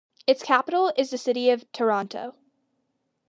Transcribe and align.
Its 0.25 0.41
capital 0.41 0.91
is 0.97 1.11
the 1.11 1.17
city 1.19 1.51
of 1.51 1.71
Taranto. 1.73 2.33